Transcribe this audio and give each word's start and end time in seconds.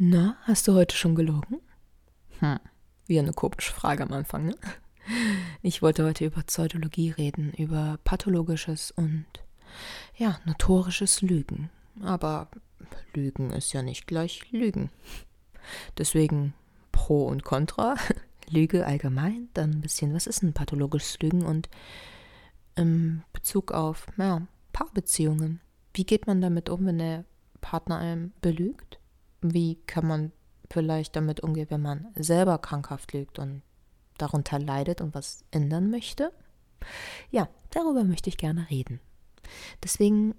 Na, 0.00 0.36
hast 0.42 0.68
du 0.68 0.74
heute 0.74 0.94
schon 0.94 1.16
gelogen? 1.16 1.60
Hm, 2.38 2.60
wie 3.08 3.18
eine 3.18 3.32
komische 3.32 3.72
Frage 3.72 4.04
am 4.04 4.12
Anfang, 4.12 4.46
ne? 4.46 4.54
Ich 5.60 5.82
wollte 5.82 6.04
heute 6.04 6.24
über 6.24 6.40
Pseudologie 6.42 7.10
reden, 7.10 7.52
über 7.54 7.98
pathologisches 8.04 8.92
und 8.92 9.26
ja, 10.16 10.38
notorisches 10.44 11.20
Lügen. 11.20 11.68
Aber 12.00 12.46
Lügen 13.12 13.50
ist 13.50 13.72
ja 13.72 13.82
nicht 13.82 14.06
gleich 14.06 14.48
Lügen. 14.52 14.90
Deswegen 15.96 16.54
Pro 16.92 17.26
und 17.26 17.42
Contra. 17.42 17.96
Lüge 18.48 18.86
allgemein, 18.86 19.48
dann 19.52 19.70
ein 19.72 19.80
bisschen, 19.80 20.14
was 20.14 20.28
ist 20.28 20.44
ein 20.44 20.52
pathologisches 20.52 21.18
Lügen 21.18 21.44
und 21.44 21.68
im 22.76 23.24
Bezug 23.32 23.72
auf 23.72 24.06
ja, 24.16 24.46
Paarbeziehungen. 24.72 25.60
Wie 25.92 26.04
geht 26.04 26.28
man 26.28 26.40
damit 26.40 26.68
um, 26.68 26.86
wenn 26.86 26.98
der 26.98 27.24
Partner 27.60 27.98
einem 27.98 28.32
belügt? 28.40 28.97
Wie 29.40 29.76
kann 29.86 30.06
man 30.06 30.32
vielleicht 30.70 31.16
damit 31.16 31.40
umgehen, 31.40 31.68
wenn 31.70 31.82
man 31.82 32.06
selber 32.16 32.58
krankhaft 32.58 33.12
lügt 33.12 33.38
und 33.38 33.62
darunter 34.18 34.58
leidet 34.58 35.00
und 35.00 35.14
was 35.14 35.44
ändern 35.50 35.90
möchte? 35.90 36.32
Ja, 37.30 37.48
darüber 37.70 38.04
möchte 38.04 38.28
ich 38.28 38.36
gerne 38.36 38.68
reden. 38.70 39.00
Deswegen 39.82 40.34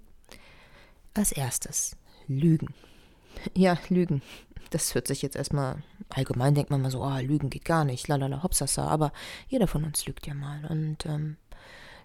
als 1.14 1.32
erstes 1.32 1.96
Lügen. 2.26 2.74
Ja, 3.54 3.78
Lügen. 3.88 4.22
Das 4.70 4.94
hört 4.94 5.06
sich 5.06 5.22
jetzt 5.22 5.36
erstmal 5.36 5.82
allgemein, 6.08 6.54
denkt 6.54 6.70
man 6.70 6.82
mal 6.82 6.90
so, 6.90 7.02
ah, 7.02 7.18
oh, 7.18 7.22
Lügen 7.22 7.48
geht 7.48 7.64
gar 7.64 7.84
nicht, 7.84 8.06
lalala, 8.08 8.42
hopsasa, 8.42 8.86
aber 8.86 9.12
jeder 9.48 9.66
von 9.66 9.84
uns 9.84 10.04
lügt 10.04 10.26
ja 10.26 10.34
mal. 10.34 10.64
Und 10.66 11.06
ähm, 11.06 11.36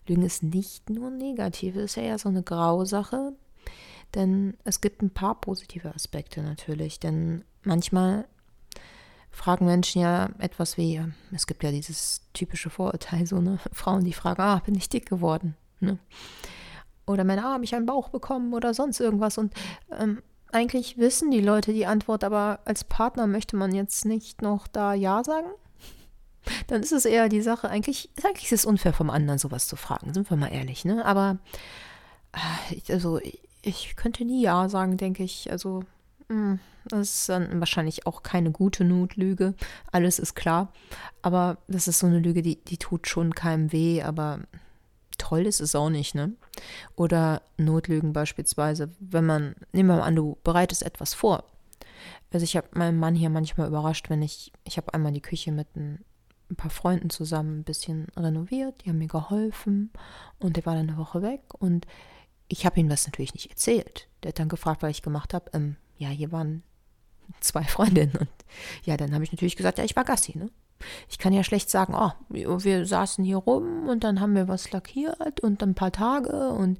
Lügen 0.07 0.21
ist 0.21 0.43
nicht 0.43 0.89
nur 0.89 1.09
negativ, 1.09 1.75
es 1.75 1.83
ist 1.83 1.95
ja 1.95 2.03
eher 2.03 2.19
so 2.19 2.29
eine 2.29 2.43
Grausache, 2.43 3.33
denn 4.15 4.55
es 4.63 4.81
gibt 4.81 5.01
ein 5.01 5.09
paar 5.09 5.39
positive 5.39 5.93
Aspekte 5.93 6.41
natürlich, 6.41 6.99
denn 6.99 7.43
manchmal 7.63 8.25
fragen 9.35 9.65
Menschen 9.65 10.01
ja 10.01 10.29
etwas 10.39 10.77
wie, 10.77 11.01
es 11.33 11.45
gibt 11.45 11.63
ja 11.63 11.71
dieses 11.71 12.21
typische 12.33 12.69
Vorurteil, 12.69 13.27
so 13.27 13.41
ne, 13.41 13.59
Frauen, 13.73 14.05
die 14.05 14.13
fragen, 14.13 14.41
ah, 14.41 14.61
bin 14.65 14.75
ich 14.75 14.89
dick 14.89 15.07
geworden, 15.07 15.55
ne? 15.79 15.99
Oder 17.07 17.23
Männer, 17.23 17.45
ah, 17.45 17.53
habe 17.53 17.63
ich 17.63 17.75
einen 17.75 17.85
Bauch 17.85 18.09
bekommen 18.09 18.53
oder 18.53 18.73
sonst 18.73 18.99
irgendwas 18.99 19.37
und 19.37 19.53
ähm, 19.91 20.23
eigentlich 20.51 20.97
wissen 20.97 21.29
die 21.29 21.41
Leute 21.41 21.73
die 21.73 21.85
Antwort, 21.85 22.23
aber 22.23 22.61
als 22.65 22.83
Partner 22.83 23.27
möchte 23.27 23.57
man 23.57 23.75
jetzt 23.75 24.05
nicht 24.05 24.41
noch 24.41 24.67
da 24.67 24.93
Ja 24.93 25.23
sagen? 25.23 25.49
Dann 26.67 26.81
ist 26.81 26.93
es 26.93 27.05
eher 27.05 27.29
die 27.29 27.41
Sache, 27.41 27.69
eigentlich, 27.69 28.09
eigentlich 28.23 28.45
ist 28.45 28.61
es 28.61 28.65
unfair 28.65 28.93
vom 28.93 29.09
anderen 29.09 29.37
sowas 29.37 29.67
zu 29.67 29.75
fragen, 29.75 30.13
sind 30.13 30.29
wir 30.29 30.37
mal 30.37 30.47
ehrlich, 30.47 30.85
ne? 30.85 31.05
Aber 31.05 31.37
äh, 32.31 32.93
also 32.93 33.19
ich 33.65 33.95
könnte 33.95 34.25
nie 34.25 34.41
Ja 34.41 34.69
sagen, 34.69 34.97
denke 34.97 35.23
ich. 35.23 35.51
Also 35.51 35.83
hm, 36.29 36.59
das 36.85 37.19
ist 37.19 37.29
dann 37.29 37.59
wahrscheinlich 37.59 38.07
auch 38.07 38.23
keine 38.23 38.51
gute 38.51 38.83
Notlüge. 38.83 39.53
Alles 39.91 40.19
ist 40.19 40.35
klar. 40.35 40.71
Aber 41.21 41.57
das 41.67 41.87
ist 41.87 41.99
so 41.99 42.07
eine 42.07 42.19
Lüge, 42.19 42.41
die, 42.41 42.63
die 42.63 42.77
tut 42.77 43.07
schon 43.07 43.33
keinem 43.33 43.71
weh, 43.71 44.01
aber 44.01 44.39
toll 45.17 45.45
ist 45.45 45.61
es 45.61 45.75
auch 45.75 45.89
nicht, 45.89 46.15
ne? 46.15 46.33
Oder 46.95 47.41
Notlügen 47.57 48.13
beispielsweise, 48.13 48.89
wenn 48.99 49.25
man, 49.25 49.55
nehmen 49.71 49.89
wir 49.89 49.97
mal 49.97 50.03
an, 50.03 50.15
du 50.15 50.37
bereitest 50.43 50.83
etwas 50.83 51.13
vor. 51.13 51.43
Also 52.31 52.43
ich 52.43 52.57
habe 52.57 52.67
meinen 52.73 52.99
Mann 52.99 53.15
hier 53.15 53.29
manchmal 53.29 53.67
überrascht, 53.67 54.09
wenn 54.09 54.21
ich, 54.21 54.51
ich 54.65 54.77
habe 54.77 54.93
einmal 54.93 55.13
die 55.13 55.21
Küche 55.21 55.51
mit 55.51 55.73
ein, 55.75 56.03
ein 56.51 56.55
paar 56.55 56.69
Freunden 56.69 57.09
zusammen 57.09 57.59
ein 57.59 57.63
bisschen 57.63 58.07
renoviert, 58.17 58.83
die 58.83 58.89
haben 58.89 58.97
mir 58.97 59.07
geholfen 59.07 59.89
und 60.39 60.57
der 60.57 60.65
war 60.65 60.75
dann 60.75 60.89
eine 60.89 60.97
Woche 60.97 61.21
weg 61.21 61.41
und 61.59 61.87
ich 62.47 62.65
habe 62.65 62.79
ihm 62.79 62.89
das 62.89 63.05
natürlich 63.05 63.33
nicht 63.33 63.49
erzählt. 63.49 64.07
Der 64.23 64.29
hat 64.29 64.39
dann 64.39 64.49
gefragt, 64.49 64.83
was 64.83 64.91
ich 64.91 65.01
gemacht 65.01 65.33
habe. 65.33 65.49
Ähm, 65.53 65.77
ja, 65.97 66.09
hier 66.09 66.31
waren 66.31 66.63
zwei 67.39 67.63
Freundinnen 67.63 68.15
und 68.15 68.29
ja, 68.83 68.97
dann 68.97 69.13
habe 69.13 69.23
ich 69.23 69.31
natürlich 69.31 69.55
gesagt, 69.55 69.77
ja, 69.77 69.83
ich 69.83 69.95
war 69.95 70.05
Gassi, 70.05 70.37
ne? 70.37 70.49
Ich 71.09 71.17
kann 71.17 71.31
ja 71.31 71.43
schlecht 71.43 71.69
sagen, 71.69 71.95
oh, 71.95 72.11
wir 72.29 72.85
saßen 72.85 73.23
hier 73.23 73.37
rum 73.37 73.87
und 73.87 74.03
dann 74.03 74.19
haben 74.19 74.35
wir 74.35 74.49
was 74.49 74.71
lackiert 74.71 75.39
und 75.39 75.63
ein 75.63 75.73
paar 75.73 75.93
Tage 75.93 76.49
und 76.49 76.79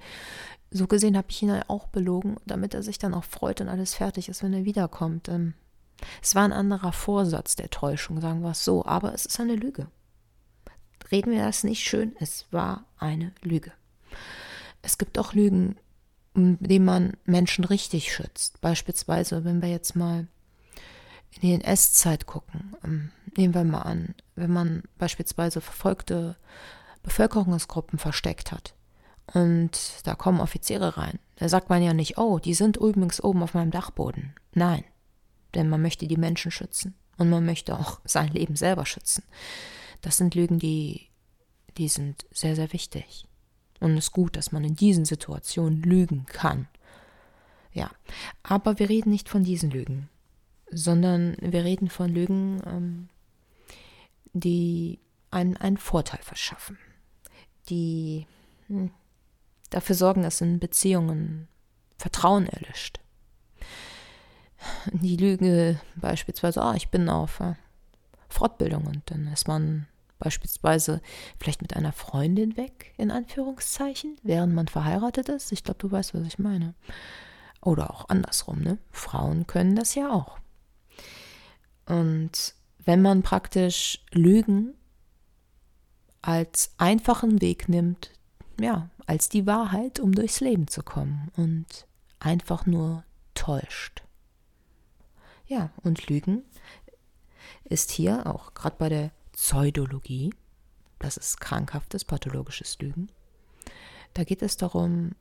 so 0.70 0.86
gesehen 0.86 1.16
habe 1.16 1.28
ich 1.30 1.42
ihn 1.42 1.52
auch 1.70 1.88
belogen, 1.88 2.36
damit 2.46 2.74
er 2.74 2.84
sich 2.84 2.98
dann 2.98 3.14
auch 3.14 3.24
freut 3.24 3.62
und 3.62 3.70
alles 3.70 3.96
fertig 3.96 4.28
ist, 4.28 4.44
wenn 4.44 4.54
er 4.54 4.66
wiederkommt. 4.66 5.30
Ähm, 5.30 5.54
es 6.22 6.36
war 6.36 6.44
ein 6.44 6.52
anderer 6.52 6.92
Vorsatz 6.92 7.56
der 7.56 7.70
Täuschung, 7.70 8.20
sagen 8.20 8.42
wir 8.42 8.52
es 8.52 8.66
so, 8.66 8.86
aber 8.86 9.14
es 9.14 9.26
ist 9.26 9.40
eine 9.40 9.56
Lüge. 9.56 9.88
Reden 11.12 11.32
wir 11.32 11.46
das 11.46 11.64
nicht 11.64 11.84
schön, 11.84 12.16
es 12.20 12.46
war 12.52 12.86
eine 12.98 13.32
Lüge. 13.42 13.72
Es 14.86 15.00
gibt 15.00 15.18
auch 15.18 15.34
Lügen, 15.34 15.78
indem 16.36 16.86
man 16.86 17.18
Menschen 17.26 17.64
richtig 17.66 18.14
schützt. 18.14 18.62
Beispielsweise, 18.62 19.44
wenn 19.44 19.62
wir 19.64 19.70
jetzt 19.70 19.96
mal 19.96 20.28
in 21.32 21.42
die 21.42 21.54
NS-Zeit 21.54 22.28
gucken, 22.28 22.76
ähm, 22.84 23.12
nehmen 23.36 23.56
wir 23.56 23.64
mal 23.64 23.82
an, 23.82 24.14
wenn 24.36 24.52
man 24.52 24.84
beispielsweise 25.00 25.60
verfolgte 25.60 26.36
Bevölkerungsgruppen 27.02 27.98
versteckt 27.98 28.52
hat 28.52 28.76
und 29.34 29.72
da 30.04 30.14
kommen 30.14 30.40
Offiziere 30.40 30.98
rein, 30.98 31.20
da 31.38 31.50
sagt 31.50 31.70
man 31.70 31.82
ja 31.82 31.94
nicht, 31.94 32.18
oh, 32.20 32.38
die 32.38 32.54
sind 32.54 32.78
übrigens 32.78 33.22
oben 33.24 33.42
auf 33.42 33.56
meinem 33.56 33.72
Dachboden. 33.72 34.36
Nein, 34.54 34.84
denn 35.56 35.68
man 35.68 35.82
möchte 35.82 36.08
die 36.08 36.18
Menschen 36.18 36.52
schützen 36.52 36.94
und 37.18 37.30
man 37.30 37.44
möchte 37.44 37.78
auch 37.78 38.00
sein 38.06 38.30
Leben 38.30 38.56
selber 38.56 38.86
schützen. 38.86 39.24
Das 40.02 40.18
sind 40.18 40.36
Lügen, 40.36 40.60
die, 40.60 41.10
die 41.78 41.88
sind 41.88 42.26
sehr, 42.32 42.56
sehr 42.56 42.72
wichtig. 42.72 43.26
Und 43.80 43.98
es 43.98 44.06
ist 44.06 44.12
gut, 44.12 44.36
dass 44.36 44.52
man 44.52 44.64
in 44.64 44.76
diesen 44.76 45.06
Situationen 45.06 45.82
lügen 45.82 46.26
kann. 46.26 46.68
Ja, 47.74 47.92
aber 48.44 48.80
wir 48.80 48.90
reden 48.90 49.10
nicht 49.10 49.28
von 49.28 49.44
diesen 49.44 49.70
Lügen 49.70 50.10
sondern 50.72 51.36
wir 51.40 51.64
reden 51.64 51.90
von 51.90 52.10
Lügen, 52.10 52.62
ähm, 52.66 53.10
die 54.34 55.00
einen 55.32 55.58
einen 55.58 55.78
Vorteil 55.78 56.22
verschaffen, 56.22 56.78
die 57.70 58.28
hm, 58.68 58.92
dafür 59.70 59.96
sorgen, 59.96 60.24
dass 60.24 60.42
in 60.42 60.60
Beziehungen 60.60 61.48
Vertrauen 61.98 62.48
erlischt. 62.48 63.00
Die 64.92 65.18
Lüge 65.18 65.80
beispielsweise, 65.96 66.62
ah, 66.62 66.76
ich 66.76 66.90
bin 66.90 67.10
auf 67.10 67.40
äh, 67.40 67.54
Fortbildung 68.30 68.86
und 68.86 69.04
dann 69.06 69.28
ist 69.28 69.48
man 69.48 69.88
beispielsweise 70.20 71.02
vielleicht 71.40 71.62
mit 71.62 71.76
einer 71.76 71.92
Freundin 71.92 72.58
weg, 72.58 72.94
in 72.98 73.12
Anführungszeichen, 73.12 74.18
während 74.24 74.54
man 74.54 74.68
verheiratet 74.68 75.30
ist. 75.30 75.52
Ich 75.52 75.64
glaube, 75.64 75.80
du 75.80 75.92
weißt, 75.92 76.14
was 76.14 76.26
ich 76.26 76.40
meine. 76.40 76.74
Oder 77.62 77.92
auch 77.92 78.10
andersrum, 78.10 78.62
ne? 78.62 78.78
Frauen 78.92 79.48
können 79.48 79.76
das 79.76 79.96
ja 79.96 80.12
auch. 80.12 80.38
Und 81.86 82.56
wenn 82.80 83.02
man 83.02 83.24
praktisch 83.24 84.04
Lügen 84.12 84.76
als 86.22 86.72
einfachen 86.78 87.42
Weg 87.42 87.70
nimmt, 87.70 88.12
ja, 88.60 88.90
als 89.06 89.30
die 89.30 89.46
Wahrheit, 89.46 90.00
um 90.00 90.14
durchs 90.14 90.40
Leben 90.40 90.68
zu 90.68 90.82
kommen 90.82 91.32
und 91.36 91.88
einfach 92.20 92.66
nur 92.66 93.04
täuscht. 93.34 94.04
Ja, 95.48 95.70
und 95.84 96.08
Lügen 96.08 96.44
ist 97.66 97.92
hier 97.92 98.26
auch 98.26 98.54
gerade 98.54 98.76
bei 98.78 98.90
der 98.90 99.12
Pseudologie, 99.36 100.34
das 101.00 101.18
ist 101.18 101.42
krankhaftes 101.42 102.06
pathologisches 102.06 102.80
Lügen, 102.80 103.10
da 104.14 104.24
geht 104.24 104.42
es 104.42 104.56
darum, 104.56 105.12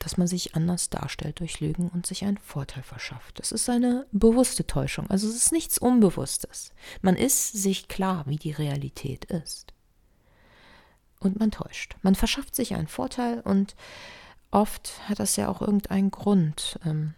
dass 0.00 0.16
man 0.16 0.26
sich 0.26 0.56
anders 0.56 0.90
darstellt 0.90 1.38
durch 1.38 1.60
Lügen 1.60 1.88
und 1.90 2.06
sich 2.06 2.24
einen 2.24 2.38
Vorteil 2.38 2.82
verschafft. 2.82 3.38
Das 3.38 3.52
ist 3.52 3.70
eine 3.70 4.06
bewusste 4.10 4.66
Täuschung. 4.66 5.08
Also 5.10 5.28
es 5.28 5.36
ist 5.36 5.52
nichts 5.52 5.78
Unbewusstes. 5.78 6.72
Man 7.02 7.16
ist 7.16 7.52
sich 7.52 7.86
klar, 7.86 8.24
wie 8.26 8.36
die 8.36 8.50
Realität 8.50 9.26
ist. 9.26 9.72
Und 11.20 11.38
man 11.38 11.50
täuscht. 11.50 11.96
Man 12.02 12.14
verschafft 12.14 12.56
sich 12.56 12.74
einen 12.74 12.88
Vorteil 12.88 13.40
und 13.42 13.76
oft 14.50 15.06
hat 15.08 15.20
das 15.20 15.36
ja 15.36 15.48
auch 15.48 15.60
irgendeinen 15.60 16.10
Grund. 16.10 16.80
Ähm, 16.84 17.14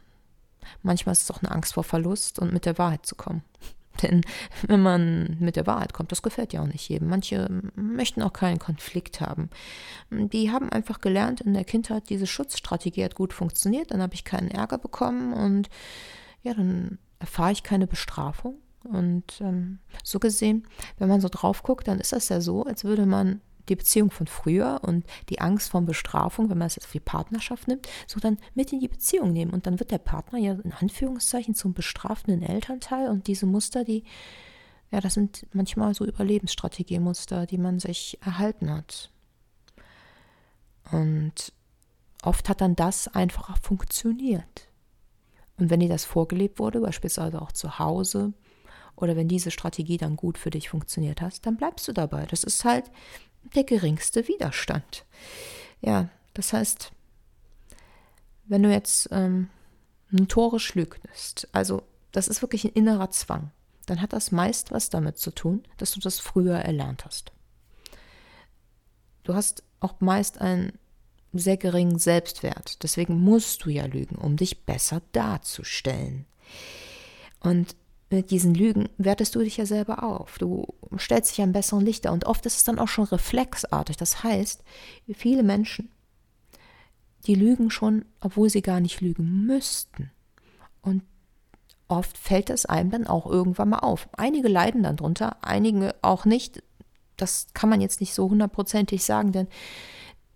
manchmal 0.82 1.12
ist 1.12 1.22
es 1.22 1.30
auch 1.30 1.40
eine 1.40 1.52
Angst 1.52 1.74
vor 1.74 1.84
Verlust 1.84 2.38
und 2.38 2.52
mit 2.52 2.66
der 2.66 2.76
Wahrheit 2.76 3.06
zu 3.06 3.14
kommen. 3.14 3.44
Denn 4.00 4.22
wenn 4.66 4.80
man 4.80 5.36
mit 5.40 5.56
der 5.56 5.66
Wahrheit 5.66 5.92
kommt, 5.92 6.12
das 6.12 6.22
gefällt 6.22 6.52
ja 6.52 6.62
auch 6.62 6.66
nicht 6.66 6.88
jedem. 6.88 7.08
Manche 7.08 7.48
möchten 7.74 8.22
auch 8.22 8.32
keinen 8.32 8.58
Konflikt 8.58 9.20
haben. 9.20 9.50
Die 10.10 10.50
haben 10.50 10.70
einfach 10.70 11.00
gelernt 11.00 11.40
in 11.40 11.54
der 11.54 11.64
Kindheit, 11.64 12.08
diese 12.08 12.26
Schutzstrategie 12.26 13.04
hat 13.04 13.14
gut 13.14 13.32
funktioniert, 13.32 13.90
dann 13.90 14.02
habe 14.02 14.14
ich 14.14 14.24
keinen 14.24 14.50
Ärger 14.50 14.78
bekommen 14.78 15.32
und 15.32 15.68
ja, 16.42 16.54
dann 16.54 16.98
erfahre 17.18 17.52
ich 17.52 17.62
keine 17.62 17.86
Bestrafung. 17.86 18.58
Und 18.84 19.40
ähm, 19.40 19.78
so 20.02 20.18
gesehen, 20.18 20.66
wenn 20.98 21.08
man 21.08 21.20
so 21.20 21.28
drauf 21.30 21.62
guckt, 21.62 21.86
dann 21.86 22.00
ist 22.00 22.12
das 22.12 22.28
ja 22.28 22.40
so, 22.40 22.64
als 22.64 22.82
würde 22.82 23.06
man 23.06 23.40
die 23.68 23.76
Beziehung 23.76 24.10
von 24.10 24.26
früher 24.26 24.80
und 24.82 25.04
die 25.28 25.40
Angst 25.40 25.70
vor 25.70 25.82
Bestrafung, 25.82 26.50
wenn 26.50 26.58
man 26.58 26.66
es 26.66 26.76
jetzt 26.76 26.86
auf 26.86 26.92
die 26.92 27.00
Partnerschaft 27.00 27.68
nimmt, 27.68 27.88
so 28.06 28.20
dann 28.20 28.38
mit 28.54 28.72
in 28.72 28.80
die 28.80 28.88
Beziehung 28.88 29.32
nehmen. 29.32 29.52
Und 29.52 29.66
dann 29.66 29.78
wird 29.78 29.90
der 29.90 29.98
Partner 29.98 30.38
ja 30.38 30.52
in 30.52 30.72
Anführungszeichen 30.72 31.54
zum 31.54 31.74
bestrafenden 31.74 32.42
Elternteil 32.42 33.08
und 33.08 33.26
diese 33.26 33.46
Muster, 33.46 33.84
die, 33.84 34.04
ja, 34.90 35.00
das 35.00 35.14
sind 35.14 35.46
manchmal 35.52 35.94
so 35.94 36.04
Überlebensstrategiemuster, 36.04 37.46
die 37.46 37.58
man 37.58 37.78
sich 37.78 38.18
erhalten 38.22 38.70
hat. 38.70 39.10
Und 40.90 41.52
oft 42.22 42.48
hat 42.48 42.60
dann 42.60 42.76
das 42.76 43.08
einfach 43.08 43.56
funktioniert. 43.62 44.68
Und 45.58 45.70
wenn 45.70 45.80
dir 45.80 45.88
das 45.88 46.04
vorgelebt 46.04 46.58
wurde, 46.58 46.80
beispielsweise 46.80 47.40
auch 47.40 47.52
zu 47.52 47.78
Hause, 47.78 48.32
oder 48.96 49.16
wenn 49.16 49.28
diese 49.28 49.50
Strategie 49.50 49.96
dann 49.96 50.16
gut 50.16 50.38
für 50.38 50.50
dich 50.50 50.68
funktioniert 50.68 51.20
hast, 51.20 51.46
dann 51.46 51.56
bleibst 51.56 51.88
du 51.88 51.92
dabei. 51.92 52.26
Das 52.26 52.44
ist 52.44 52.64
halt 52.64 52.90
der 53.54 53.64
geringste 53.64 54.28
Widerstand. 54.28 55.04
Ja, 55.80 56.08
das 56.34 56.52
heißt, 56.52 56.92
wenn 58.44 58.62
du 58.62 58.70
jetzt 58.70 59.08
ähm, 59.12 59.48
notorisch 60.10 60.74
lügnest, 60.74 61.48
also 61.52 61.82
das 62.12 62.28
ist 62.28 62.42
wirklich 62.42 62.64
ein 62.64 62.72
innerer 62.72 63.10
Zwang, 63.10 63.50
dann 63.86 64.00
hat 64.00 64.12
das 64.12 64.30
meist 64.30 64.70
was 64.70 64.90
damit 64.90 65.18
zu 65.18 65.30
tun, 65.30 65.64
dass 65.76 65.92
du 65.92 66.00
das 66.00 66.20
früher 66.20 66.56
erlernt 66.56 67.04
hast. 67.04 67.32
Du 69.24 69.34
hast 69.34 69.62
auch 69.80 70.00
meist 70.00 70.40
einen 70.40 70.78
sehr 71.32 71.56
geringen 71.56 71.98
Selbstwert. 71.98 72.82
Deswegen 72.82 73.20
musst 73.20 73.64
du 73.64 73.70
ja 73.70 73.86
lügen, 73.86 74.16
um 74.16 74.36
dich 74.36 74.64
besser 74.64 75.00
darzustellen. 75.12 76.26
Und 77.40 77.74
mit 78.12 78.30
diesen 78.30 78.54
Lügen 78.54 78.88
wertest 78.98 79.34
du 79.34 79.40
dich 79.40 79.56
ja 79.56 79.66
selber 79.66 80.02
auf. 80.02 80.38
Du 80.38 80.66
stellst 80.98 81.32
dich 81.32 81.42
einem 81.42 81.52
besseren 81.52 81.84
Licht 81.84 82.04
dar. 82.04 82.12
Und 82.12 82.26
oft 82.26 82.44
ist 82.46 82.56
es 82.56 82.64
dann 82.64 82.78
auch 82.78 82.88
schon 82.88 83.04
reflexartig. 83.04 83.96
Das 83.96 84.22
heißt, 84.22 84.62
viele 85.14 85.42
Menschen, 85.42 85.90
die 87.26 87.34
lügen 87.34 87.70
schon, 87.70 88.04
obwohl 88.20 88.50
sie 88.50 88.62
gar 88.62 88.80
nicht 88.80 89.00
lügen 89.00 89.46
müssten. 89.46 90.10
Und 90.82 91.02
oft 91.88 92.16
fällt 92.18 92.50
es 92.50 92.66
einem 92.66 92.90
dann 92.90 93.06
auch 93.06 93.26
irgendwann 93.26 93.70
mal 93.70 93.78
auf. 93.78 94.08
Einige 94.16 94.48
leiden 94.48 94.82
dann 94.82 94.96
drunter, 94.96 95.36
einige 95.42 95.94
auch 96.02 96.24
nicht. 96.24 96.62
Das 97.16 97.46
kann 97.54 97.70
man 97.70 97.80
jetzt 97.80 98.00
nicht 98.00 98.14
so 98.14 98.28
hundertprozentig 98.28 99.04
sagen, 99.04 99.32
denn 99.32 99.48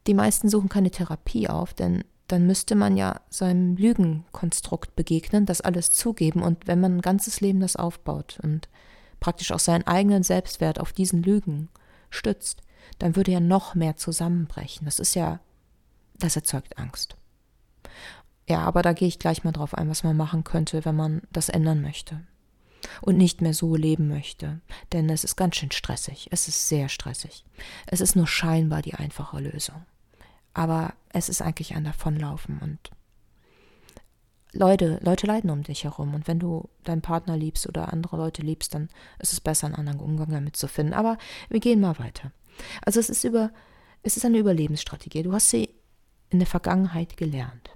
die 0.07 0.15
meisten 0.15 0.49
suchen 0.49 0.69
keine 0.69 0.91
Therapie 0.91 1.49
auf, 1.49 1.75
denn 1.75 2.05
dann 2.29 2.47
müsste 2.47 2.75
man 2.75 2.97
ja 2.97 3.21
seinem 3.31 3.77
Lügenkonstrukt 3.77 4.97
begegnen, 4.97 5.47
das 5.47 5.61
alles 5.61 5.93
zugeben. 5.93 6.43
Und 6.43 6.67
wenn 6.67 6.81
man 6.81 6.97
ein 6.97 7.03
ganzes 7.03 7.41
Leben 7.41 7.61
das 7.61 7.77
aufbaut 7.77 8.39
und 8.43 8.69
praktisch 9.21 9.53
auch 9.53 9.61
seinen 9.61 9.87
eigenen 9.87 10.23
Selbstwert 10.23 10.81
auf 10.81 10.93
diesen 10.93 11.23
Lügen 11.23 11.69
stützt, 12.11 12.63
dann 12.99 13.17
würde 13.17 13.33
ja 13.33 13.41
noch 13.41 13.75
mehr 13.75 13.97
zusammenbrechen. 13.97 14.85
Das 14.85 14.99
ist 14.99 15.15
ja, 15.15 15.41
das 16.19 16.37
erzeugt 16.37 16.79
Angst. 16.79 17.17
Ja, 18.49 18.61
aber 18.61 18.83
da 18.83 18.93
gehe 18.93 19.09
ich 19.09 19.19
gleich 19.19 19.45
mal 19.45 19.53
drauf 19.53 19.75
ein, 19.75 19.89
was 19.89 20.05
man 20.05 20.17
machen 20.17 20.45
könnte, 20.45 20.85
wenn 20.85 20.95
man 20.95 21.23
das 21.33 21.49
ändern 21.49 21.83
möchte 21.83 22.23
und 23.01 23.17
nicht 23.17 23.41
mehr 23.41 23.55
so 23.55 23.75
leben 23.75 24.09
möchte. 24.09 24.61
Denn 24.93 25.11
es 25.11 25.25
ist 25.25 25.37
ganz 25.37 25.57
schön 25.57 25.73
stressig. 25.73 26.29
Es 26.31 26.49
ist 26.49 26.69
sehr 26.69 26.89
stressig. 26.89 27.45
Es 27.87 28.01
ist 28.01 28.17
nur 28.17 28.27
scheinbar 28.27 28.83
die 28.83 28.95
einfache 28.95 29.41
Lösung. 29.41 29.85
Aber 30.57 30.95
es 31.11 31.29
ist 31.29 31.43
eigentlich 31.43 31.75
ein 31.75 31.85
Davonlaufen 31.85 32.59
und 32.61 32.91
Leute, 34.53 34.99
Leute 35.03 35.27
leiden 35.27 35.51
um 35.51 35.63
dich 35.63 35.85
herum. 35.85 36.15
Und 36.15 36.27
wenn 36.29 36.39
du 36.39 36.71
deinen 36.83 37.03
Partner 37.03 37.37
liebst 37.37 37.69
oder 37.69 37.93
andere 37.93 38.17
Leute 38.17 38.41
liebst, 38.41 38.73
dann 38.73 38.89
ist 39.19 39.35
es 39.35 39.41
besser, 39.43 39.67
einen 39.67 39.75
anderen 39.75 40.01
Umgang 40.01 40.31
damit 40.31 40.57
zu 40.57 40.67
finden. 40.67 40.95
Aber 40.95 41.19
wir 41.51 41.61
gehen 41.61 41.79
mal 41.79 41.99
weiter. 41.99 42.33
Also 42.87 43.01
es 43.01 43.11
ist 43.11 43.25
über, 43.25 43.51
es 44.03 44.17
ist 44.17 44.25
eine 44.25 44.39
Überlebensstrategie. 44.39 45.25
Du 45.25 45.35
hast 45.35 45.51
sie 45.51 45.75
in 46.31 46.39
der 46.39 46.49
Vergangenheit 46.49 47.19
gelernt. 47.19 47.69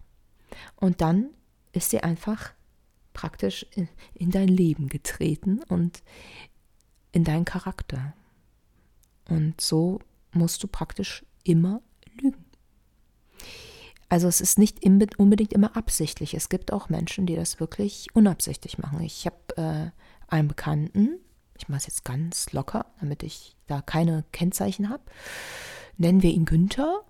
Und 0.76 1.02
dann 1.02 1.28
ist 1.72 1.90
sie 1.90 2.02
einfach 2.02 2.52
praktisch 3.12 3.66
in, 3.74 3.90
in 4.14 4.30
dein 4.30 4.48
Leben 4.48 4.88
getreten 4.88 5.60
und 5.68 6.02
in 7.12 7.24
deinen 7.24 7.44
Charakter. 7.44 8.14
Und 9.28 9.60
so 9.60 9.98
musst 10.32 10.62
du 10.62 10.66
praktisch 10.66 11.26
immer. 11.44 11.82
Also 14.10 14.26
es 14.26 14.40
ist 14.40 14.58
nicht 14.58 14.84
unbedingt 14.84 15.52
immer 15.52 15.76
absichtlich. 15.76 16.34
Es 16.34 16.48
gibt 16.48 16.72
auch 16.72 16.88
Menschen, 16.88 17.26
die 17.26 17.36
das 17.36 17.60
wirklich 17.60 18.08
unabsichtlich 18.12 18.76
machen. 18.76 19.00
Ich 19.02 19.24
habe 19.24 19.36
äh, 19.56 19.90
einen 20.26 20.48
Bekannten, 20.48 21.20
ich 21.56 21.68
mache 21.68 21.78
es 21.78 21.86
jetzt 21.86 22.04
ganz 22.04 22.52
locker, 22.52 22.86
damit 22.98 23.22
ich 23.22 23.56
da 23.68 23.80
keine 23.80 24.24
Kennzeichen 24.32 24.90
habe, 24.90 25.04
nennen 25.96 26.22
wir 26.22 26.30
ihn 26.30 26.44
Günther. 26.44 27.02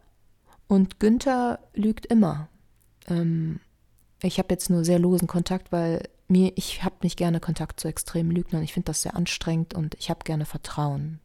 Und 0.69 1.01
Günther 1.01 1.61
lügt 1.73 2.05
immer. 2.05 2.49
Ähm, 3.09 3.61
ich 4.23 4.39
habe 4.39 4.53
jetzt 4.53 4.69
nur 4.69 4.85
sehr 4.85 4.99
losen 4.99 5.27
Kontakt, 5.27 5.73
weil 5.73 6.07
mir, 6.29 6.53
ich 6.57 6.85
habe 6.85 6.97
nicht 7.03 7.17
gerne 7.17 7.41
Kontakt 7.41 7.81
zu 7.81 7.89
extremen 7.89 8.31
Lügnern. 8.31 8.63
Ich 8.63 8.75
finde 8.75 8.87
das 8.87 9.01
sehr 9.01 9.17
anstrengend 9.17 9.73
und 9.73 9.95
ich 9.95 10.11
habe 10.11 10.25
gerne 10.25 10.45
Vertrauen. 10.45 11.19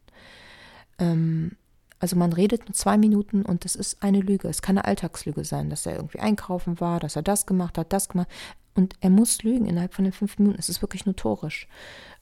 Ähm, 1.00 1.57
also 2.00 2.15
man 2.15 2.33
redet 2.33 2.65
nur 2.65 2.74
zwei 2.74 2.97
Minuten 2.97 3.44
und 3.44 3.65
es 3.65 3.75
ist 3.75 4.03
eine 4.03 4.19
Lüge. 4.19 4.47
Es 4.47 4.62
kann 4.62 4.77
eine 4.77 4.86
Alltagslüge 4.86 5.45
sein, 5.45 5.69
dass 5.69 5.86
er 5.86 5.95
irgendwie 5.95 6.19
einkaufen 6.19 6.80
war, 6.80 7.00
dass 7.00 7.15
er 7.15 7.24
das 7.24 7.45
gemacht 7.45 7.77
hat, 7.77 7.94
das 7.94 8.09
gemacht. 8.09 8.27
Und 8.74 8.95
er 9.00 9.09
muss 9.09 9.44
lügen 9.44 9.65
innerhalb 9.65 9.94
von 9.94 10.03
den 10.03 10.13
fünf 10.13 10.38
Minuten. 10.38 10.59
Es 10.59 10.69
ist 10.69 10.81
wirklich 10.81 11.06
notorisch. 11.06 11.68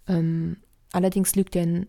Ähm, 0.07 0.57
allerdings 0.91 1.35
lügt 1.35 1.55
er 1.55 1.63
in, 1.63 1.87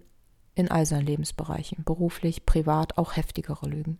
in 0.54 0.70
all 0.70 0.86
seinen 0.86 1.06
Lebensbereichen, 1.06 1.84
beruflich, 1.84 2.46
privat, 2.46 2.96
auch 2.96 3.16
heftigere 3.16 3.68
Lügen. 3.68 3.98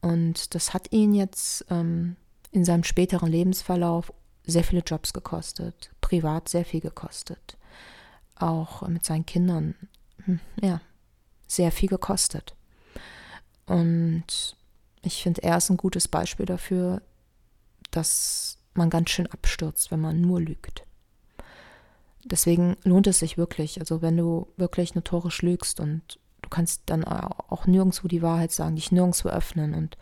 Und 0.00 0.54
das 0.54 0.72
hat 0.72 0.92
ihn 0.92 1.14
jetzt 1.14 1.66
ähm, 1.70 2.16
in 2.50 2.64
seinem 2.64 2.84
späteren 2.84 3.30
Lebensverlauf 3.30 4.12
sehr 4.46 4.64
viele 4.64 4.82
Jobs 4.82 5.12
gekostet, 5.12 5.90
privat 6.00 6.48
sehr 6.48 6.64
viel 6.64 6.80
gekostet. 6.80 7.58
Auch 8.36 8.86
mit 8.88 9.04
seinen 9.04 9.26
Kindern, 9.26 9.74
hm, 10.24 10.40
ja, 10.60 10.80
sehr 11.46 11.72
viel 11.72 11.88
gekostet. 11.88 12.54
Und 13.66 14.56
ich 15.02 15.22
finde, 15.22 15.42
er 15.42 15.56
ist 15.56 15.70
ein 15.70 15.76
gutes 15.76 16.08
Beispiel 16.08 16.46
dafür, 16.46 17.02
dass 17.90 18.58
man 18.74 18.90
ganz 18.90 19.10
schön 19.10 19.26
abstürzt, 19.26 19.90
wenn 19.90 20.00
man 20.00 20.20
nur 20.20 20.40
lügt. 20.40 20.84
Deswegen 22.24 22.76
lohnt 22.84 23.06
es 23.06 23.18
sich 23.18 23.36
wirklich. 23.36 23.80
Also 23.80 24.02
wenn 24.02 24.16
du 24.16 24.48
wirklich 24.56 24.94
notorisch 24.94 25.42
lügst 25.42 25.78
und 25.78 26.18
du 26.42 26.48
kannst 26.48 26.82
dann 26.86 27.04
auch 27.04 27.66
nirgendwo 27.66 28.08
die 28.08 28.22
Wahrheit 28.22 28.52
sagen, 28.52 28.76
dich 28.76 28.92
nirgendwo 28.92 29.28
öffnen 29.28 29.74
und 29.74 29.96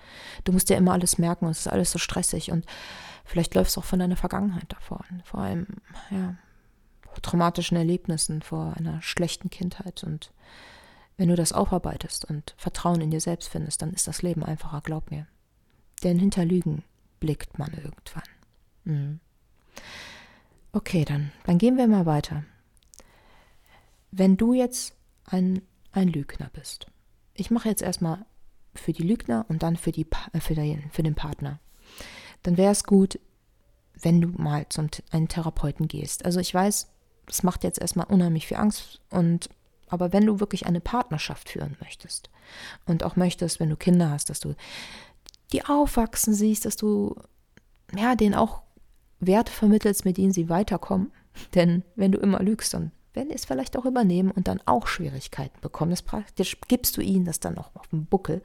du 0.44 0.52
musst 0.52 0.68
dir 0.68 0.76
immer 0.76 0.92
alles 0.92 1.18
merken 1.18 1.46
und 1.46 1.52
es 1.52 1.60
ist 1.60 1.68
alles 1.68 1.92
so 1.92 1.98
stressig 1.98 2.50
und 2.50 2.66
vielleicht 3.24 3.54
läufst 3.54 3.76
du 3.76 3.80
auch 3.80 3.84
von 3.84 4.00
deiner 4.00 4.16
Vergangenheit 4.16 4.72
davon, 4.72 5.22
vor 5.24 5.40
allem 5.40 5.66
ja, 6.10 6.34
traumatischen 7.22 7.76
Erlebnissen, 7.76 8.42
vor 8.42 8.74
einer 8.76 9.00
schlechten 9.02 9.50
Kindheit 9.50 10.02
und 10.02 10.32
wenn 11.22 11.28
du 11.28 11.36
das 11.36 11.52
aufarbeitest 11.52 12.24
und 12.24 12.52
Vertrauen 12.56 13.00
in 13.00 13.12
dir 13.12 13.20
selbst 13.20 13.48
findest, 13.48 13.80
dann 13.80 13.92
ist 13.92 14.08
das 14.08 14.22
Leben 14.22 14.42
einfacher, 14.42 14.80
glaub 14.80 15.12
mir. 15.12 15.28
Denn 16.02 16.18
hinter 16.18 16.44
Lügen 16.44 16.82
blickt 17.20 17.60
man 17.60 17.72
irgendwann. 17.74 18.24
Mhm. 18.82 19.20
Okay, 20.72 21.04
dann, 21.04 21.30
dann 21.44 21.58
gehen 21.58 21.76
wir 21.76 21.86
mal 21.86 22.06
weiter. 22.06 22.42
Wenn 24.10 24.36
du 24.36 24.52
jetzt 24.52 24.96
ein, 25.24 25.62
ein 25.92 26.08
Lügner 26.08 26.50
bist, 26.54 26.88
ich 27.34 27.52
mache 27.52 27.68
jetzt 27.68 27.82
erstmal 27.82 28.26
für 28.74 28.92
die 28.92 29.04
Lügner 29.04 29.46
und 29.48 29.62
dann 29.62 29.76
für, 29.76 29.92
die, 29.92 30.08
äh, 30.32 30.40
für, 30.40 30.56
den, 30.56 30.90
für 30.90 31.04
den 31.04 31.14
Partner, 31.14 31.60
dann 32.42 32.56
wäre 32.56 32.72
es 32.72 32.82
gut, 32.82 33.20
wenn 33.94 34.20
du 34.20 34.26
mal 34.26 34.68
zum 34.70 34.88
einen 35.12 35.28
Therapeuten 35.28 35.86
gehst. 35.86 36.24
Also 36.24 36.40
ich 36.40 36.52
weiß, 36.52 36.88
es 37.28 37.44
macht 37.44 37.62
jetzt 37.62 37.78
erstmal 37.78 38.06
unheimlich 38.06 38.48
viel 38.48 38.56
Angst 38.56 39.00
und 39.08 39.50
aber 39.92 40.12
wenn 40.12 40.26
du 40.26 40.40
wirklich 40.40 40.66
eine 40.66 40.80
Partnerschaft 40.80 41.50
führen 41.50 41.76
möchtest 41.80 42.30
und 42.86 43.04
auch 43.04 43.16
möchtest, 43.16 43.60
wenn 43.60 43.70
du 43.70 43.76
Kinder 43.76 44.10
hast, 44.10 44.30
dass 44.30 44.40
du 44.40 44.54
die 45.52 45.64
aufwachsen 45.64 46.32
siehst, 46.32 46.64
dass 46.64 46.76
du 46.76 47.14
ja, 47.94 48.16
denen 48.16 48.34
auch 48.34 48.62
Werte 49.20 49.52
vermittelst, 49.52 50.04
mit 50.04 50.16
denen 50.16 50.32
sie 50.32 50.48
weiterkommen. 50.48 51.12
Denn 51.54 51.84
wenn 51.94 52.12
du 52.12 52.18
immer 52.18 52.40
lügst, 52.40 52.74
dann 52.74 52.92
werden 53.14 53.28
sie 53.28 53.34
es 53.34 53.44
vielleicht 53.44 53.76
auch 53.76 53.84
übernehmen 53.84 54.30
und 54.30 54.48
dann 54.48 54.60
auch 54.64 54.86
Schwierigkeiten 54.86 55.60
bekommen. 55.60 55.90
Das 55.90 56.02
praktisch 56.02 56.58
gibst 56.68 56.96
du 56.96 57.02
ihnen 57.02 57.24
das 57.24 57.40
dann 57.40 57.58
auch 57.58 57.74
auf 57.74 57.88
dem 57.88 58.06
Buckel. 58.06 58.42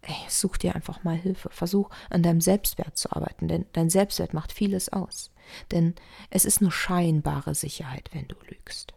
Ey, 0.00 0.14
such 0.28 0.56
dir 0.56 0.74
einfach 0.74 1.04
mal 1.04 1.16
Hilfe. 1.16 1.50
Versuch 1.50 1.90
an 2.08 2.22
deinem 2.22 2.40
Selbstwert 2.40 2.96
zu 2.96 3.12
arbeiten, 3.12 3.48
denn 3.48 3.66
dein 3.74 3.90
Selbstwert 3.90 4.32
macht 4.32 4.52
vieles 4.52 4.90
aus. 4.90 5.30
Denn 5.70 5.94
es 6.30 6.44
ist 6.46 6.62
nur 6.62 6.72
scheinbare 6.72 7.54
Sicherheit, 7.54 8.08
wenn 8.12 8.28
du 8.28 8.36
lügst. 8.48 8.94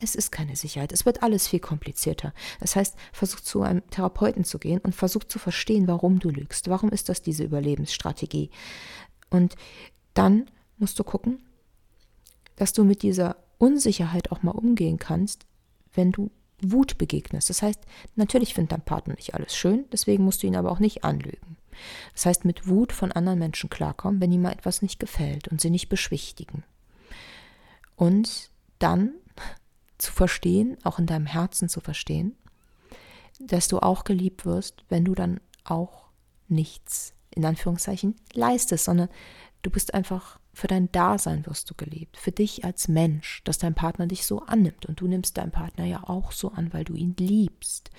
Es 0.00 0.14
ist 0.14 0.30
keine 0.30 0.56
Sicherheit. 0.56 0.92
Es 0.92 1.06
wird 1.06 1.22
alles 1.22 1.48
viel 1.48 1.60
komplizierter. 1.60 2.34
Das 2.60 2.76
heißt, 2.76 2.96
versuch 3.12 3.40
zu 3.40 3.62
einem 3.62 3.88
Therapeuten 3.90 4.44
zu 4.44 4.58
gehen 4.58 4.80
und 4.80 4.94
versuch 4.94 5.24
zu 5.24 5.38
verstehen, 5.38 5.88
warum 5.88 6.18
du 6.18 6.28
lügst. 6.28 6.68
Warum 6.68 6.90
ist 6.90 7.08
das 7.08 7.22
diese 7.22 7.44
Überlebensstrategie? 7.44 8.50
Und 9.30 9.56
dann 10.14 10.50
musst 10.76 10.98
du 10.98 11.04
gucken, 11.04 11.42
dass 12.56 12.72
du 12.72 12.84
mit 12.84 13.02
dieser 13.02 13.36
Unsicherheit 13.58 14.32
auch 14.32 14.42
mal 14.42 14.52
umgehen 14.52 14.98
kannst, 14.98 15.46
wenn 15.94 16.12
du 16.12 16.30
Wut 16.60 16.98
begegnest. 16.98 17.50
Das 17.50 17.62
heißt, 17.62 17.80
natürlich 18.14 18.54
findet 18.54 18.72
dein 18.72 18.84
Partner 18.84 19.14
nicht 19.14 19.34
alles 19.34 19.56
schön, 19.56 19.84
deswegen 19.92 20.24
musst 20.24 20.42
du 20.42 20.46
ihn 20.46 20.56
aber 20.56 20.70
auch 20.70 20.78
nicht 20.78 21.04
anlügen. 21.04 21.56
Das 22.14 22.24
heißt, 22.24 22.44
mit 22.46 22.66
Wut 22.66 22.92
von 22.92 23.12
anderen 23.12 23.38
Menschen 23.38 23.68
klarkommen, 23.68 24.20
wenn 24.20 24.32
ihm 24.32 24.42
mal 24.42 24.52
etwas 24.52 24.80
nicht 24.80 24.98
gefällt 24.98 25.48
und 25.48 25.60
sie 25.60 25.70
nicht 25.70 25.88
beschwichtigen. 25.88 26.64
Und 27.94 28.50
dann 28.78 29.12
zu 29.98 30.12
verstehen, 30.12 30.76
auch 30.84 30.98
in 30.98 31.06
deinem 31.06 31.26
Herzen 31.26 31.68
zu 31.68 31.80
verstehen, 31.80 32.36
dass 33.40 33.68
du 33.68 33.78
auch 33.78 34.04
geliebt 34.04 34.44
wirst, 34.46 34.84
wenn 34.88 35.04
du 35.04 35.14
dann 35.14 35.40
auch 35.64 36.06
nichts, 36.48 37.14
in 37.30 37.44
Anführungszeichen, 37.44 38.16
leistest, 38.34 38.84
sondern 38.84 39.08
du 39.62 39.70
bist 39.70 39.94
einfach 39.94 40.38
für 40.56 40.68
dein 40.68 40.90
Dasein 40.90 41.44
wirst 41.44 41.68
du 41.68 41.74
geliebt, 41.74 42.16
für 42.16 42.32
dich 42.32 42.64
als 42.64 42.88
Mensch, 42.88 43.42
dass 43.44 43.58
dein 43.58 43.74
Partner 43.74 44.06
dich 44.06 44.24
so 44.24 44.40
annimmt. 44.40 44.86
Und 44.86 45.02
du 45.02 45.06
nimmst 45.06 45.36
deinen 45.36 45.50
Partner 45.50 45.84
ja 45.84 46.02
auch 46.04 46.32
so 46.32 46.50
an, 46.50 46.72
weil 46.72 46.84
du 46.84 46.94
ihn 46.94 47.14
liebst. 47.18 47.90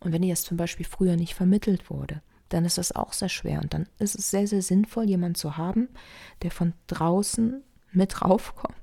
Und 0.00 0.12
wenn 0.12 0.22
dir 0.22 0.32
das 0.32 0.42
zum 0.42 0.56
Beispiel 0.56 0.86
früher 0.86 1.16
nicht 1.16 1.34
vermittelt 1.34 1.90
wurde, 1.90 2.22
dann 2.50 2.64
ist 2.64 2.78
das 2.78 2.92
auch 2.92 3.12
sehr 3.12 3.28
schwer. 3.28 3.60
Und 3.60 3.74
dann 3.74 3.88
ist 3.98 4.16
es 4.16 4.30
sehr, 4.30 4.46
sehr 4.46 4.62
sinnvoll, 4.62 5.08
jemanden 5.08 5.34
zu 5.34 5.56
haben, 5.56 5.88
der 6.42 6.52
von 6.52 6.72
draußen 6.86 7.64
mit 7.90 8.22
raufkommt 8.22 8.77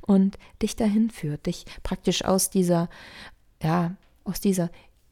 und 0.00 0.38
dich 0.62 0.76
dahin 0.76 1.10
führt, 1.10 1.46
dich 1.46 1.66
praktisch 1.82 2.24
aus 2.24 2.50
dieser, 2.50 2.88
ja, 3.62 3.96
aus 4.24 4.40
dieser 4.40 4.70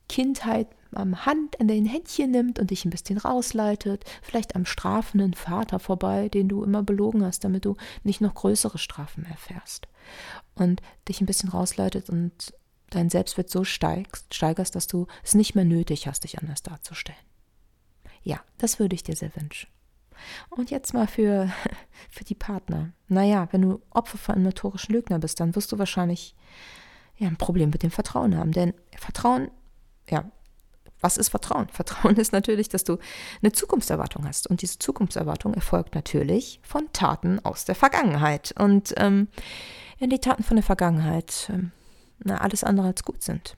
Kindheit 0.09 0.69
am 0.93 1.27
Hand 1.27 1.61
an 1.61 1.69
den 1.69 1.85
Händchen 1.85 2.31
nimmt 2.31 2.59
und 2.59 2.71
dich 2.71 2.85
ein 2.85 2.91
bisschen 2.91 3.19
rausleitet, 3.19 4.05
vielleicht 4.23 4.57
am 4.57 4.65
strafenden 4.65 5.35
Vater 5.35 5.79
vorbei, 5.79 6.29
den 6.29 6.49
du 6.49 6.65
immer 6.65 6.83
belogen 6.83 7.25
hast, 7.25 7.45
damit 7.45 7.65
du 7.65 7.77
nicht 8.05 8.21
noch 8.21 8.35
größere 8.35 8.79
Strafen 8.79 9.25
erfährst. 9.27 9.87
Und 10.55 10.81
dich 11.09 11.21
ein 11.21 11.27
bisschen 11.27 11.51
rausleitet 11.51 12.09
und 12.09 12.55
dein 12.91 13.11
Selbstwert 13.11 13.51
so 13.51 13.65
steigst, 13.65 14.35
steigerst, 14.35 14.75
dass 14.75 14.87
du 14.87 15.07
es 15.23 15.35
nicht 15.35 15.55
mehr 15.55 15.67
nötig 15.67 16.07
hast, 16.07 16.25
dich 16.25 16.39
anders 16.39 16.63
darzustellen. 16.63 17.19
Ja, 18.23 18.41
das 18.57 18.79
würde 18.79 18.95
ich 18.95 19.03
dir 19.03 19.17
sehr 19.17 19.35
wünschen. 19.37 19.69
Und 20.51 20.71
jetzt 20.71 20.95
mal 20.95 21.07
für, 21.07 21.51
für 22.11 22.25
die 22.25 22.35
Partner. 22.35 22.93
Naja, 23.09 23.49
wenn 23.53 23.63
du 23.63 23.81
Opfer 23.91 24.19
von 24.19 24.37
einem 24.37 24.45
notorischen 24.45 24.95
Lügner 24.95 25.19
bist, 25.19 25.41
dann 25.41 25.55
wirst 25.55 25.73
du 25.73 25.79
wahrscheinlich 25.79 26.35
ja, 27.17 27.29
ein 27.29 27.37
Problem 27.37 27.71
mit 27.71 27.83
dem 27.83 27.91
Vertrauen 27.91 28.37
haben. 28.37 28.53
Denn 28.53 28.75
Vertrauen, 28.97 29.51
ja, 30.09 30.31
was 31.01 31.17
ist 31.17 31.29
Vertrauen? 31.29 31.69
Vertrauen 31.73 32.17
ist 32.17 32.33
natürlich, 32.33 32.69
dass 32.69 32.85
du 32.85 32.99
eine 33.43 33.53
Zukunftserwartung 33.53 34.27
hast. 34.27 34.47
Und 34.49 34.63
diese 34.63 34.79
Zukunftserwartung 34.79 35.55
erfolgt 35.55 35.95
natürlich 35.95 36.61
von 36.63 36.93
Taten 36.93 37.45
aus 37.45 37.65
der 37.65 37.75
Vergangenheit. 37.75 38.55
Und 38.59 38.95
ähm, 38.97 39.29
ja, 39.99 40.07
die 40.07 40.21
Taten 40.21 40.43
von 40.43 40.57
der 40.57 40.65
Vergangenheit, 40.65 41.51
ähm, 41.53 41.73
na, 42.25 42.39
alles 42.39 42.65
andere 42.65 42.89
als 42.89 43.03
gut 43.05 43.23
sind. 43.23 43.57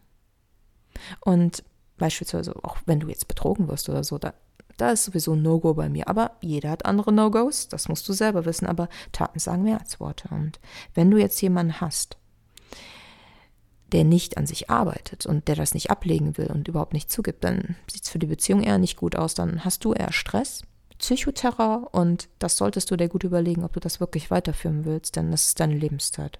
Und 1.20 1.64
beispielsweise 1.96 2.54
auch 2.62 2.78
wenn 2.86 3.00
du 3.00 3.08
jetzt 3.08 3.28
betrogen 3.28 3.68
wirst 3.68 3.88
oder 3.88 4.04
so, 4.04 4.18
da 4.18 4.34
da 4.80 4.90
ist 4.92 5.04
sowieso 5.04 5.34
ein 5.34 5.42
No-Go 5.42 5.74
bei 5.74 5.88
mir. 5.88 6.08
Aber 6.08 6.32
jeder 6.40 6.70
hat 6.70 6.86
andere 6.86 7.12
No-Gos, 7.12 7.68
das 7.68 7.88
musst 7.88 8.08
du 8.08 8.12
selber 8.12 8.44
wissen. 8.44 8.66
Aber 8.66 8.88
Taten 9.12 9.38
sagen 9.38 9.62
mehr 9.62 9.80
als 9.80 10.00
Worte. 10.00 10.28
Und 10.30 10.60
wenn 10.94 11.10
du 11.10 11.18
jetzt 11.18 11.40
jemanden 11.42 11.80
hast, 11.80 12.16
der 13.92 14.04
nicht 14.04 14.36
an 14.36 14.46
sich 14.46 14.70
arbeitet 14.70 15.26
und 15.26 15.48
der 15.48 15.56
das 15.56 15.74
nicht 15.74 15.90
ablegen 15.90 16.38
will 16.38 16.46
und 16.46 16.68
überhaupt 16.68 16.92
nicht 16.92 17.10
zugibt, 17.10 17.44
dann 17.44 17.76
sieht 17.90 18.04
es 18.04 18.10
für 18.10 18.18
die 18.18 18.26
Beziehung 18.26 18.62
eher 18.62 18.78
nicht 18.78 18.96
gut 18.96 19.16
aus. 19.16 19.34
Dann 19.34 19.64
hast 19.64 19.84
du 19.84 19.92
eher 19.92 20.12
Stress, 20.12 20.62
Psychoterror 20.98 21.88
und 21.92 22.28
das 22.38 22.56
solltest 22.56 22.90
du 22.90 22.96
dir 22.96 23.08
gut 23.08 23.24
überlegen, 23.24 23.64
ob 23.64 23.72
du 23.72 23.80
das 23.80 24.00
wirklich 24.00 24.30
weiterführen 24.30 24.84
willst, 24.84 25.16
denn 25.16 25.30
das 25.30 25.46
ist 25.48 25.60
deine 25.60 25.74
Lebenszeit. 25.74 26.38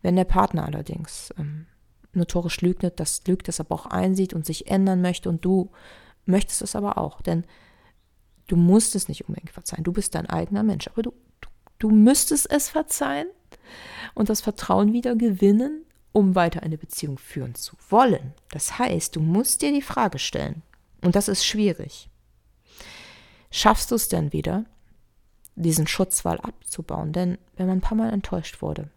Wenn 0.00 0.16
der 0.16 0.24
Partner 0.24 0.64
allerdings 0.64 1.32
ähm, 1.38 1.66
notorisch 2.12 2.60
lügt, 2.60 2.84
das 2.98 3.22
lügt, 3.26 3.48
das 3.48 3.60
aber 3.60 3.74
auch 3.74 3.86
einsieht 3.86 4.34
und 4.34 4.46
sich 4.46 4.68
ändern 4.68 5.00
möchte 5.00 5.28
und 5.28 5.44
du 5.44 5.70
möchtest 6.24 6.62
es 6.62 6.76
aber 6.76 6.98
auch, 6.98 7.20
denn 7.20 7.44
du 8.46 8.56
musst 8.56 8.94
es 8.94 9.08
nicht 9.08 9.28
unbedingt 9.28 9.50
verzeihen. 9.50 9.84
Du 9.84 9.92
bist 9.92 10.14
dein 10.14 10.28
eigener 10.28 10.62
Mensch, 10.62 10.88
aber 10.88 11.02
du, 11.02 11.12
du, 11.40 11.48
du 11.78 11.90
müsstest 11.90 12.50
es 12.50 12.68
verzeihen 12.68 13.28
und 14.14 14.28
das 14.28 14.40
Vertrauen 14.40 14.92
wieder 14.92 15.16
gewinnen, 15.16 15.84
um 16.12 16.34
weiter 16.34 16.62
eine 16.62 16.78
Beziehung 16.78 17.18
führen 17.18 17.54
zu 17.54 17.76
wollen. 17.88 18.34
Das 18.50 18.78
heißt, 18.78 19.16
du 19.16 19.20
musst 19.20 19.62
dir 19.62 19.72
die 19.72 19.82
Frage 19.82 20.18
stellen, 20.18 20.62
und 21.02 21.16
das 21.16 21.28
ist 21.28 21.44
schwierig. 21.44 22.08
Schaffst 23.50 23.90
du 23.90 23.96
es 23.96 24.08
denn 24.08 24.32
wieder, 24.32 24.64
diesen 25.56 25.86
Schutzwall 25.86 26.40
abzubauen? 26.40 27.12
Denn 27.12 27.38
wenn 27.56 27.66
man 27.66 27.78
ein 27.78 27.82
paar 27.82 27.98
Mal 27.98 28.12
enttäuscht 28.12 28.62
wurde, 28.62 28.88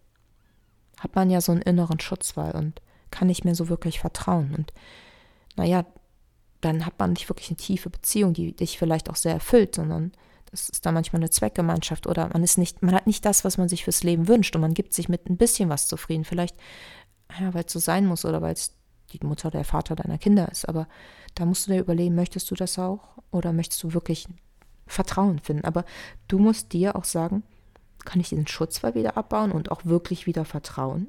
hat 1.00 1.16
man 1.16 1.30
ja 1.30 1.42
so 1.42 1.52
einen 1.52 1.62
inneren 1.62 2.00
Schutzwall 2.00 2.52
und 2.56 2.82
kann 3.12 3.28
nicht 3.28 3.44
mehr 3.44 3.56
so 3.56 3.70
wirklich 3.70 4.00
vertrauen. 4.00 4.54
Und 4.56 4.74
naja, 5.56 5.86
dann 6.66 6.86
hat 6.86 6.98
man 6.98 7.14
nicht 7.14 7.30
wirklich 7.30 7.50
eine 7.50 7.58
tiefe 7.58 7.90
Beziehung, 7.90 8.34
die 8.34 8.56
dich 8.56 8.80
vielleicht 8.80 9.10
auch 9.10 9.16
sehr 9.16 9.34
erfüllt, 9.34 9.76
sondern 9.76 10.12
das 10.50 10.70
ist 10.70 10.86
da 10.86 10.92
manchmal 10.92 11.20
eine 11.22 11.30
Zweckgemeinschaft 11.30 12.08
oder 12.08 12.30
man 12.34 12.44
ist 12.44 12.58
nicht, 12.58 12.82
man 12.82 12.96
hat 12.96 13.08
nicht 13.08 13.24
das, 13.24 13.46
was 13.46 13.58
man 13.58 13.70
sich 13.70 13.84
fürs 13.84 14.04
Leben 14.04 14.28
wünscht 14.28 14.56
und 14.56 14.62
man 14.62 14.74
gibt 14.74 14.94
sich 14.94 15.08
mit 15.08 15.30
ein 15.30 15.38
bisschen 15.38 15.70
was 15.70 15.88
zufrieden. 15.88 16.24
Vielleicht, 16.24 16.56
ja, 17.40 17.54
weil 17.54 17.66
es 17.66 17.74
so 17.74 17.80
sein 17.80 18.08
muss 18.08 18.26
oder 18.26 18.42
weil 18.42 18.54
es 18.54 18.74
die 19.12 19.24
Mutter 19.24 19.50
oder 19.50 19.60
der 19.60 19.66
Vater 19.66 19.96
deiner 19.96 20.18
Kinder 20.18 20.50
ist. 20.50 20.68
Aber 20.68 20.88
da 21.36 21.46
musst 21.46 21.68
du 21.68 21.72
dir 21.72 21.80
überlegen, 21.80 22.16
möchtest 22.16 22.50
du 22.50 22.56
das 22.56 22.80
auch 22.80 23.18
oder 23.32 23.54
möchtest 23.54 23.84
du 23.84 23.94
wirklich 23.94 24.28
Vertrauen 24.88 25.40
finden? 25.40 25.66
Aber 25.66 25.86
du 26.28 26.40
musst 26.40 26.74
dir 26.74 26.96
auch 26.96 27.06
sagen, 27.06 27.44
kann 28.06 28.22
ich 28.22 28.30
diesen 28.30 28.48
Schutzfall 28.48 28.96
wieder 28.96 29.18
abbauen 29.18 29.52
und 29.52 29.72
auch 29.72 29.86
wirklich 29.86 30.26
wieder 30.26 30.46
vertrauen? 30.46 31.08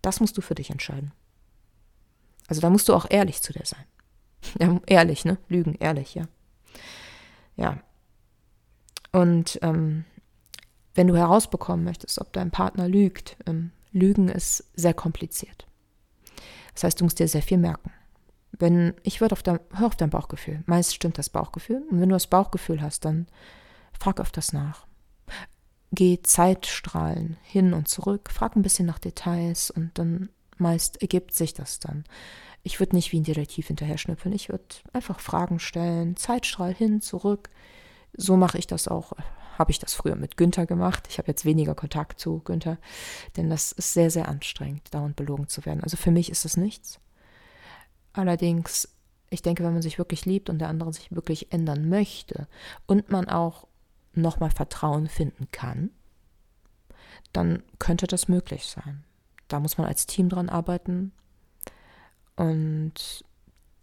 Das 0.00 0.20
musst 0.20 0.38
du 0.38 0.40
für 0.40 0.54
dich 0.54 0.70
entscheiden. 0.70 1.12
Also 2.46 2.62
da 2.62 2.70
musst 2.70 2.88
du 2.88 2.94
auch 2.94 3.06
ehrlich 3.10 3.42
zu 3.42 3.52
dir 3.52 3.66
sein. 3.66 3.84
Ja, 4.58 4.80
ehrlich, 4.86 5.24
ne? 5.24 5.38
Lügen, 5.48 5.74
ehrlich, 5.74 6.14
ja. 6.14 6.24
Ja. 7.56 7.78
Und 9.12 9.58
ähm, 9.62 10.04
wenn 10.94 11.06
du 11.06 11.16
herausbekommen 11.16 11.84
möchtest, 11.84 12.20
ob 12.20 12.32
dein 12.32 12.50
Partner 12.50 12.88
lügt, 12.88 13.36
ähm, 13.46 13.72
Lügen 13.92 14.28
ist 14.28 14.64
sehr 14.74 14.94
kompliziert. 14.94 15.66
Das 16.74 16.84
heißt, 16.84 17.00
du 17.00 17.04
musst 17.04 17.18
dir 17.18 17.28
sehr 17.28 17.42
viel 17.42 17.58
merken. 17.58 17.90
Wenn 18.52 18.94
ich 19.02 19.20
würde 19.20 19.32
auf 19.32 19.42
dein, 19.42 19.60
hör 19.74 19.86
auf 19.86 19.96
dein 19.96 20.10
Bauchgefühl. 20.10 20.62
Meist 20.66 20.94
stimmt 20.94 21.18
das 21.18 21.30
Bauchgefühl. 21.30 21.84
Und 21.90 22.00
wenn 22.00 22.08
du 22.08 22.14
das 22.14 22.26
Bauchgefühl 22.26 22.82
hast, 22.82 23.04
dann 23.04 23.26
frag 23.98 24.20
öfters 24.20 24.52
nach. 24.52 24.86
Geh 25.90 26.20
Zeitstrahlen 26.22 27.36
hin 27.42 27.72
und 27.72 27.88
zurück, 27.88 28.30
frag 28.30 28.56
ein 28.56 28.62
bisschen 28.62 28.86
nach 28.86 28.98
Details 28.98 29.70
und 29.70 29.96
dann 29.98 30.28
meist 30.58 31.00
ergibt 31.00 31.34
sich 31.34 31.54
das 31.54 31.80
dann. 31.80 32.04
Ich 32.62 32.80
würde 32.80 32.96
nicht 32.96 33.12
wie 33.12 33.20
ein 33.20 33.24
Detektiv 33.24 33.68
hinterher 33.68 33.98
schnüffeln. 33.98 34.34
Ich 34.34 34.48
würde 34.48 34.64
einfach 34.92 35.20
Fragen 35.20 35.58
stellen, 35.58 36.16
Zeitstrahl 36.16 36.74
hin, 36.74 37.00
zurück. 37.00 37.50
So 38.16 38.36
mache 38.36 38.58
ich 38.58 38.66
das 38.66 38.88
auch. 38.88 39.12
Habe 39.58 39.70
ich 39.70 39.78
das 39.78 39.94
früher 39.94 40.16
mit 40.16 40.36
Günther 40.36 40.66
gemacht. 40.66 41.06
Ich 41.10 41.18
habe 41.18 41.28
jetzt 41.28 41.44
weniger 41.44 41.74
Kontakt 41.74 42.20
zu 42.20 42.40
Günther, 42.40 42.78
denn 43.36 43.50
das 43.50 43.72
ist 43.72 43.92
sehr, 43.92 44.10
sehr 44.10 44.28
anstrengend, 44.28 44.94
dauernd 44.94 45.16
belogen 45.16 45.48
zu 45.48 45.64
werden. 45.66 45.82
Also 45.82 45.96
für 45.96 46.10
mich 46.10 46.30
ist 46.30 46.44
es 46.44 46.56
nichts. 46.56 47.00
Allerdings, 48.12 48.88
ich 49.30 49.42
denke, 49.42 49.64
wenn 49.64 49.72
man 49.72 49.82
sich 49.82 49.98
wirklich 49.98 50.26
liebt 50.26 50.50
und 50.50 50.58
der 50.58 50.68
andere 50.68 50.92
sich 50.92 51.12
wirklich 51.12 51.52
ändern 51.52 51.88
möchte 51.88 52.46
und 52.86 53.10
man 53.10 53.28
auch 53.28 53.66
nochmal 54.14 54.50
Vertrauen 54.50 55.08
finden 55.08 55.48
kann, 55.52 55.90
dann 57.32 57.62
könnte 57.78 58.06
das 58.06 58.28
möglich 58.28 58.66
sein. 58.66 59.04
Da 59.48 59.60
muss 59.60 59.78
man 59.78 59.86
als 59.86 60.06
Team 60.06 60.28
dran 60.28 60.48
arbeiten, 60.48 61.12
und 62.38 63.24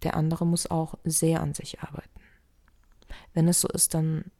der 0.03 0.15
andere 0.15 0.45
muss 0.45 0.71
auch 0.71 0.95
sehr 1.03 1.41
an 1.41 1.53
sich 1.53 1.81
arbeiten. 1.81 2.21
Wenn 3.33 3.49
es 3.49 3.59
so 3.59 3.67
ist, 3.67 3.93
dann 3.93 4.31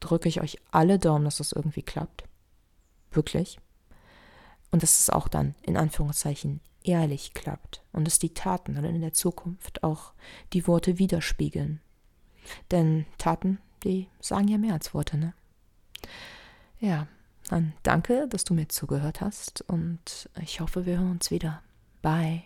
drücke 0.00 0.28
ich 0.28 0.40
euch 0.40 0.58
alle 0.72 0.98
Daumen, 0.98 1.24
dass 1.24 1.36
das 1.36 1.52
irgendwie 1.52 1.82
klappt. 1.82 2.24
Wirklich. 3.12 3.58
Und 4.72 4.82
dass 4.82 4.98
es 4.98 5.08
auch 5.08 5.28
dann 5.28 5.54
in 5.62 5.76
Anführungszeichen 5.76 6.60
ehrlich 6.82 7.32
klappt 7.32 7.82
und 7.92 8.06
dass 8.06 8.18
die 8.18 8.34
Taten 8.34 8.74
dann 8.74 8.84
in 8.84 9.00
der 9.00 9.12
Zukunft 9.12 9.84
auch 9.84 10.14
die 10.52 10.66
Worte 10.66 10.98
widerspiegeln. 10.98 11.80
Denn 12.72 13.06
Taten, 13.18 13.58
die 13.84 14.08
sagen 14.20 14.48
ja 14.48 14.58
mehr 14.58 14.74
als 14.74 14.94
Worte, 14.94 15.16
ne? 15.16 15.32
Ja, 16.80 17.06
dann 17.48 17.74
danke, 17.84 18.26
dass 18.28 18.42
du 18.42 18.54
mir 18.54 18.68
zugehört 18.68 19.20
hast 19.20 19.62
und 19.68 20.28
ich 20.40 20.58
hoffe, 20.60 20.86
wir 20.86 20.98
hören 20.98 21.12
uns 21.12 21.30
wieder. 21.30 21.62
Bye. 22.00 22.44